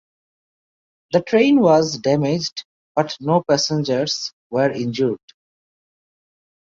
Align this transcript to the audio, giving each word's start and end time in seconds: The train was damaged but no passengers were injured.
The 1.11 1.21
train 1.21 1.59
was 1.59 1.99
damaged 1.99 2.65
but 2.95 3.15
no 3.19 3.43
passengers 3.47 4.33
were 4.49 4.71
injured. 4.71 5.19